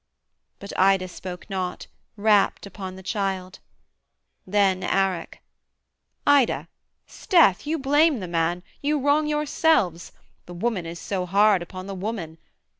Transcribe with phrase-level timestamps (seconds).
[0.57, 1.85] But Ida spoke not,
[2.17, 3.59] rapt upon the child.
[4.47, 5.41] Then Arac.
[6.25, 6.69] 'Ida
[7.05, 7.67] 'sdeath!
[7.67, 10.11] you blame the man; You wrong yourselves
[10.47, 12.39] the woman is so hard Upon the woman.